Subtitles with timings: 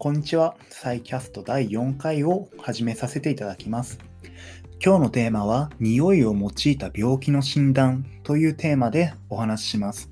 [0.00, 0.54] こんにちは。
[0.70, 3.98] サイキャスト第4回を始めさせていただきます。
[4.80, 10.08] 今日のテーマは、匂いを用いた病気の診断というテーマでお話しします。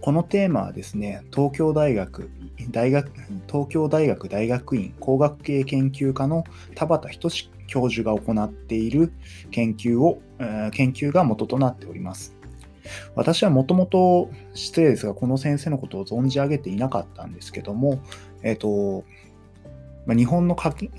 [0.00, 2.28] このテーマはですね、東京大学
[2.72, 3.08] 大学
[3.46, 6.42] 東京大学大学院工学系研究科の
[6.74, 7.30] 田畑仁
[7.68, 9.12] 教授が行っている
[9.52, 10.20] 研究を、
[10.72, 12.36] 研究が元となっております。
[13.14, 18.00] 私はもともと失礼ですが、この先生のことを存じ上げていなかったんですけども、
[18.42, 19.04] えっ、ー、と、
[20.06, 20.56] まあ、日本の、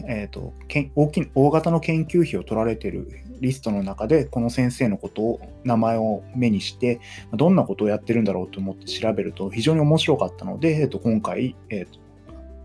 [0.07, 0.53] えーと、
[0.95, 3.07] 大き大型の研究費を取られている
[3.41, 7.01] リストの中で、この先生のことを、名前を目にして、
[7.33, 11.99] どんなことをやってるんだろうと思って調べると、非常に面白かったので、えー、と今回、えーと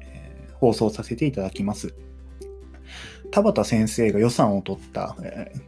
[0.01, 1.95] え、放送させていただきます。
[3.31, 5.17] 田畑先生が予算を取った、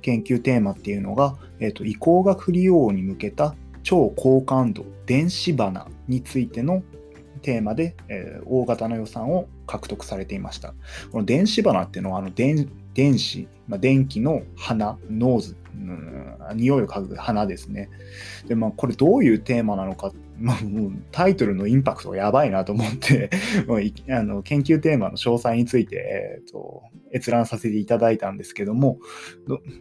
[0.02, 6.82] 研究テーマっていうのが、えーと、移行学利用に向けた超高感度電子花についての
[7.42, 10.74] テーマで、えー、大型の予算を獲得されていました。
[11.10, 17.88] この電子鼻っていうのはあの電電子、まあ、電気の鼻、ノーズ、うん、匂いを嗅ぐ鼻ですね。
[18.46, 23.30] で、まあ、これどういうテーマなのかって、まあ、もうタイトルのインパクトがやばいなと思って
[24.10, 26.82] あの研究テーマの詳細について、えーと、
[27.14, 28.98] 閲覧させていただいたんですけども、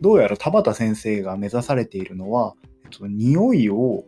[0.01, 4.03] どうやら田畑先生が目指されているのは、えっと、匂いを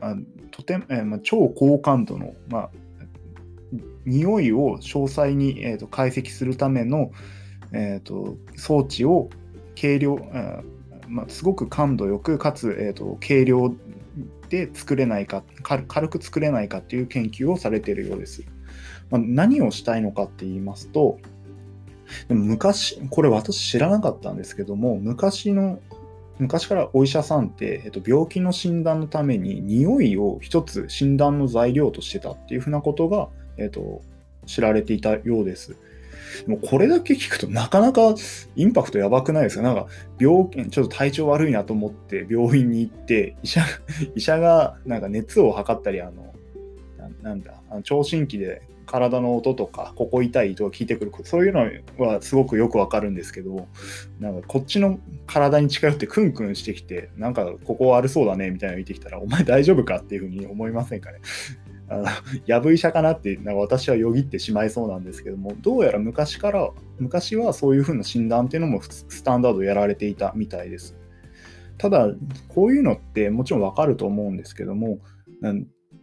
[0.00, 0.16] あ
[0.50, 2.70] とても、えーまあ、超高感度の、まあ、
[4.06, 7.12] 匂いを詳細に、えーと、解析するための、
[7.72, 9.28] えーと、装置を
[9.80, 10.18] 軽量、
[11.08, 13.74] まあ、すごく感度よくかつ、えーと、軽量
[14.48, 18.44] で作れないか軽く作れないかっていう研究をされているようです。
[19.10, 21.18] まあ、何をしたいのかって言いますと
[22.28, 25.80] でも昔これ私知らなかったんですけども昔の
[26.38, 34.00] 昔からお医者さんって、えっと、病気の診断のために匂いを一つ診断の材料としてたっていうふうなことが、えっと、
[34.46, 35.76] 知られていたようです。
[36.46, 38.14] もこれだけ聞くとなかなか
[38.56, 39.62] インパクトやばくないですか？
[39.62, 39.86] なんか
[40.18, 43.62] 病気、ちょっと体調悪いなと思って病院に行って、医者
[44.14, 46.34] 医者がなんか熱を測ったり、あの、
[47.22, 51.60] なんだ、あの聴診器で体の音とか、ここ痛いとか聞いてくる、そういうの
[52.04, 53.68] はすごくよくわかるんですけど、
[54.18, 59.98] なんかこっちの体に近寄ってクンクンしてきて、なんかここ悪そうだねみたいなの言ってきたら、お前大丈夫か？
[59.98, 61.18] っていうふうに思いませんかね？
[61.90, 62.06] あの
[62.46, 70.96] やぶ医者かなってなんか私はよぎってしまいそうなんですけどもどうやら昔から昔はそういうふうな診断っていうのもスタンダードやられていたみたいです。
[71.78, 72.08] ただ
[72.48, 75.00] こういうのってもちろんわかると思うんですけども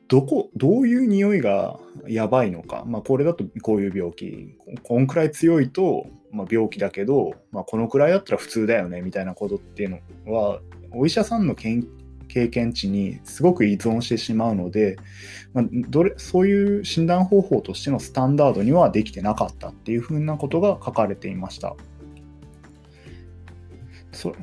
[0.07, 4.55] どこどういう匂いがやばいのか、まあ、これだとこういう病気。
[4.83, 10.61] こんくらい強いと、まあ、病気だけど、まあ、このくらいだったら普通だよねみたいなことっていうのは
[10.91, 11.87] お医者さんの研
[12.27, 14.97] 経験値にすごく依存してしまうので、
[15.53, 21.75] まあ、どれそういう診断方法としてのスタンダードにはできてなかったっていうふうなことが書かれていました。
[24.11, 24.35] そう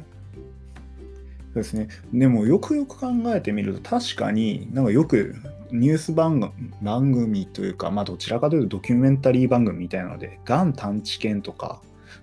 [1.54, 1.88] ですね。
[2.12, 5.34] でもよくよく考えてみると確かになんかよく
[5.74, 11.80] ニュース番組というか、まあ、どちらかというとドキュメンタリー番組みたいなので、がん探知犬とか、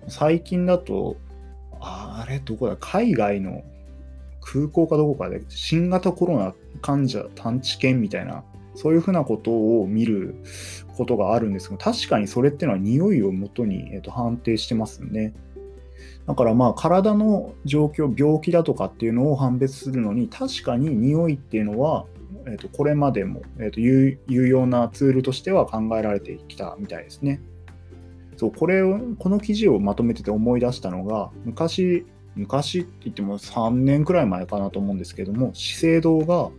[0.08, 1.16] 最近だと、
[1.80, 3.62] あれ、どこだ、海外の
[4.42, 8.44] 空港かどこかで新型コロナ患者探知犬みたいな、
[8.74, 10.36] そういうふうなことを見る
[10.96, 15.34] ことがあるんですが、確かにそれっていうのは匂いをもとに、えー、と判定してますね。
[16.26, 22.06] だからまあ体の状況、病気だとかっていうのを判別するのに、確かに匂いっていうのは、
[22.46, 27.40] えー、とこれまでも、えー、と有用なツールとしては考えられてきたみたいですね。
[28.36, 36.50] そうこれをこの記事をまとめてて思い出したのが昔昔って言っても3年くらい前かなと思うんですけども資生堂が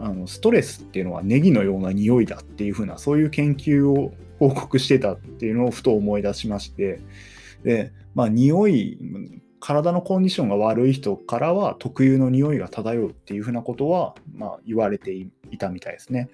[0.00, 7.00] あのストレスっていうのはネギのような匂いだっていうふうなそういう研究を報告してたっていうのをふと思い出しまして
[7.64, 8.98] でまあ匂い
[9.60, 16.28] 体のコンディションが悪い人からは特有の匂いが漂うっていうふうなことは、まあ、言われていたみたいですね。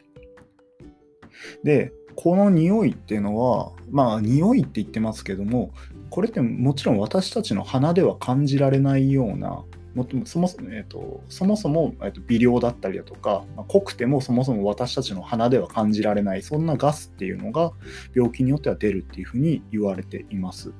[1.65, 5.73] でこの匂いっていうのはまあ匂いって言ってますけども
[6.15, 9.65] これってもちろん私たちの鼻では感じられないような
[9.97, 17.73] もそもそも、えーと、そもそも、えーと、微量だったりだとか、まあ、濃くてもそもそも私たちの鼻では感じられないそんなガスっていうのが
[18.15, 20.73] 病気によっては出るっていうふうに言われています。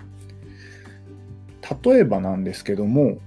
[1.85, 3.19] 例えばなんですけども、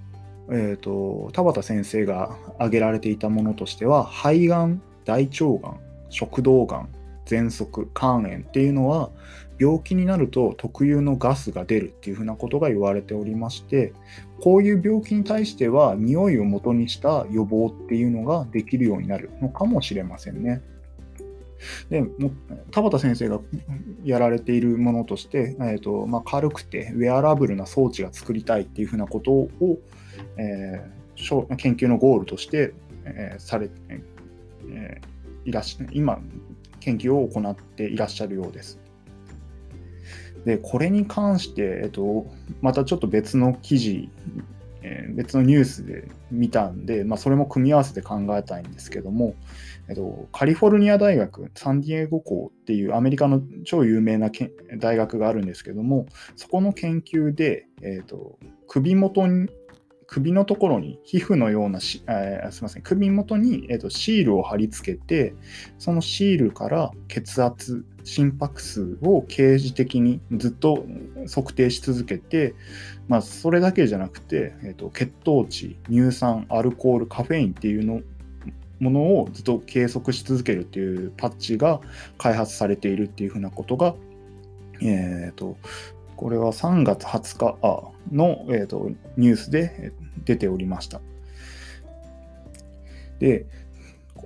[0.50, 6.90] えーと、田畑先生が挙げられていたものとしては肺がん大腸がん食道がん
[7.28, 9.12] 喘息肝炎っていうのは
[9.60, 13.94] 病気になると特有のガスが出るっていうふうなことが言われておりまして
[14.42, 20.62] こういう病気に対しては匂いを元にした予防っていうのができるようになるのかもしれませんね。
[21.90, 22.10] でも
[22.70, 23.40] 田畑先生が
[24.04, 29.50] やられているものとして、えーとまあ、軽くてウェアラブルな装置が作りたいっていうふうなことを、
[30.38, 32.74] えー、研究のゴールとして、
[33.06, 33.74] えー、されて、
[34.70, 36.22] えー、いらっしゃ今
[36.88, 38.80] 研究を行っていらっしゃるようです。
[40.46, 42.26] でこれに関して、えっと、
[42.62, 44.10] またちょっと別の記事
[44.88, 49.36] えー、別のニュースで見たんで、まあ、それも組み合わせて考えたいんですけども、
[49.90, 56.06] えっと、カリフォルニア大学サンディエゴ校っていうアメリカの超有名なけ大学があるんですけども
[56.36, 58.38] そこの研究で、えっと、
[58.68, 59.50] 首元に
[60.08, 65.36] 首のところに皮膚のようなし、えー、すみません首元に、えーとシールを貼り付けて
[65.78, 70.86] そのシールから血圧心拍数を刑事的にずっと
[71.34, 72.56] 測定し続けて、
[73.10, 78.02] まあ、それだけじゃなくて、えーと、血糖値、乳酸、アルコール、カフェインっていうの
[78.80, 81.82] ものをずっと計測し続けるっていうパッチが
[82.18, 83.96] 開発されているっていうふうなことが、
[84.82, 85.58] えーと、
[86.16, 89.92] これは3月20日の、えーとニュースで
[90.26, 91.02] 出ておりました。
[93.20, 93.46] で、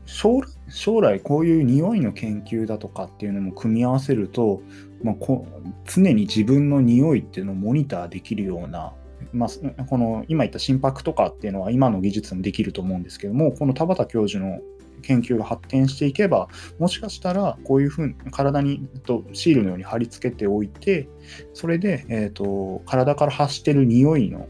[0.05, 4.61] 将来こういう匂いの研究だとかっていうのも組み合わせると、
[5.03, 5.45] まあ、こ
[5.85, 8.93] 常に自分の匂いっていうのをモニターできるような、
[9.33, 9.47] ま
[9.77, 14.59] あ、この今言った心拍とかっていうのは今の技術でもできると思うんですけどもこの田畑教授の
[15.01, 16.47] 研究が発展していけば
[16.79, 21.07] もしかしたらこういうふうに体にとシールのように貼り付けておいて
[21.53, 24.47] それで、えーと体から発してる匂いの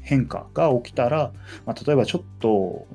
[0.00, 1.32] 変化が起きたら、
[1.64, 2.86] まあ、例えばちょっと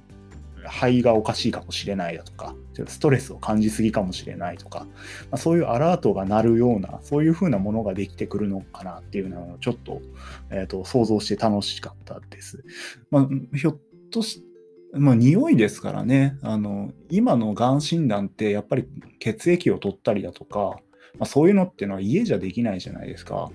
[0.67, 2.55] 肺がおかしいかもしれないだとか、
[2.87, 4.87] ストレスを感じすぎかもしれないとか、ま
[5.31, 10.01] あ、そういうアラートが鳴るような、そういうふうなものができてくるのかなっていうのをちょっと,、
[10.49, 12.63] えーと、想像して楽しかったです。
[13.09, 13.79] まあ、ひょっ
[14.09, 14.43] とし
[14.93, 18.87] まあ、匂いですからねあの、今のがん診断ってやっぱり
[19.19, 20.79] 血液を取ったりだとか、
[21.17, 23.49] まあ、そういうのっていうのは家じゃできないじゃないですか。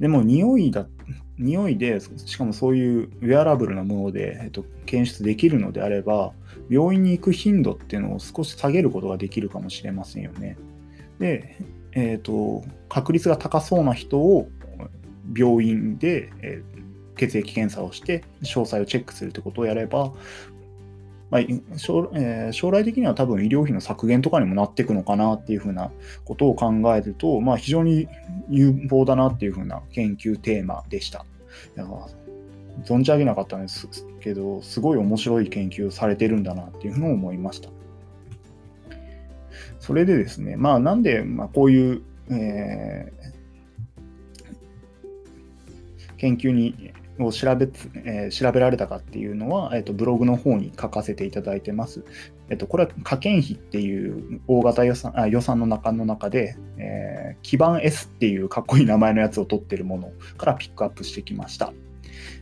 [0.00, 0.86] でも匂いだ
[1.38, 6.32] 匂いで、しかもそういうウェアラブルなもので、えっと、検出できるのであれば、
[6.68, 10.58] 病院に行く頻度っていうのを少し下げることができるかもしれませんよね。
[11.20, 11.56] で、
[11.92, 14.48] えっ、と、確率が高そうな人を
[15.34, 16.77] 病院で、えー、
[17.18, 20.12] 血液検査をして、詳細をチェックするってことをやれば、
[21.30, 21.42] まあ
[21.76, 25.90] 将えー、将来的には多分医療費の削減とかにもなっていくのかなっていうふうな
[26.24, 28.08] ことを考えると、まあ、非常に
[28.48, 31.26] 有望だなっていうふうな研究テーマでした。
[31.76, 31.86] いや
[32.84, 33.88] 存じ上げなかったんです
[34.20, 37.70] けど、すごい面白い研究されてるんだなっていうのを思いました。
[39.80, 47.68] それでですね、まあなんで、まあ、こういう、えー、研究にを調べ,、
[48.04, 52.04] えー、調べられたかっていうのは、えーと、ブログの方に書かせていただいてます。
[52.48, 61.72] えっ、ー、と、これは科研費っていう大型予算あ予算の中の中で、えー、基盤 S っていうかっこいい名前のやつを取ってるものからピックアップしてきました。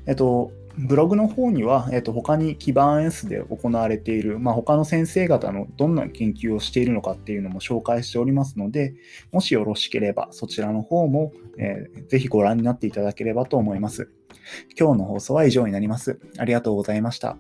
[0.07, 8.95] えっ、ー、と、ブログの方には、えーと、他に基盤 S で行われている、まあ、他の先生方のどんな研究をしているのかっていうのも紹介しておりますので、
[9.33, 14.11] もしよろしければそちらの方も、えー、ぜひご覧になっていただければと思います。
[14.79, 16.21] 今日の放送は以上になります。
[16.39, 17.39] ありがとうございました。